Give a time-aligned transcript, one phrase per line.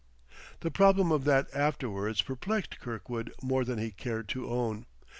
[0.61, 4.87] The problem of that afterwards perplexed Kirkwood more than he cared to own.